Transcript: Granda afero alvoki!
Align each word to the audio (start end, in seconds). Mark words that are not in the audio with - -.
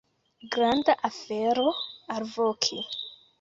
Granda 0.53 0.93
afero 1.09 1.67
alvoki! 2.15 2.79